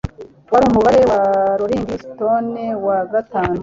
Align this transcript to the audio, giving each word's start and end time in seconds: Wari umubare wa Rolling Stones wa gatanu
Wari 0.51 0.65
umubare 0.67 1.01
wa 1.11 1.19
Rolling 1.59 1.89
Stones 2.03 2.77
wa 2.85 2.97
gatanu 3.11 3.57